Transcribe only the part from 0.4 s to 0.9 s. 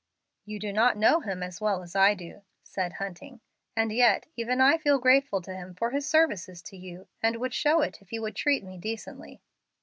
"You do